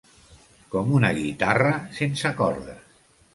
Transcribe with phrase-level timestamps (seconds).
[0.75, 2.83] Com una guitarra sense cordes.